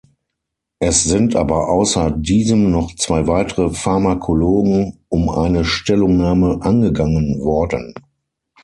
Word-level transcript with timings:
Es 0.79 1.03
sind 1.03 1.35
aber 1.35 1.69
außer 1.69 2.09
diesem 2.09 2.71
noch 2.71 2.95
zwei 2.95 3.27
weitere 3.27 3.69
Pharmakologen 3.69 4.97
um 5.09 5.29
eine 5.29 5.63
Stellungnahme 5.63 6.57
angegangen 6.63 7.39
worden. 7.39 7.93